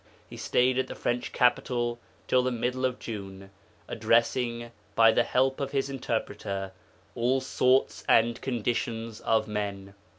[0.27, 3.51] He stayed at the French capital till the middle of June,
[3.87, 6.71] addressing (by the help of His interpreter)
[7.13, 9.93] 'all sorts and conditions of men.'